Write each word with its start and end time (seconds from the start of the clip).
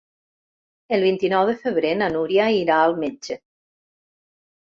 El 0.95 1.03
vint-i-nou 1.07 1.43
de 1.49 1.53
febrer 1.65 1.91
na 1.99 2.07
Núria 2.15 2.47
irà 2.61 2.79
al 2.87 2.97
metge. 3.03 3.37